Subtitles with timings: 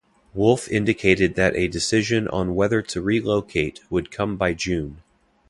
[0.33, 5.03] Wolff indicated that a decision on whether to relocate would come by June.